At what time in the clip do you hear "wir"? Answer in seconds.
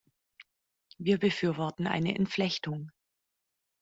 0.97-1.19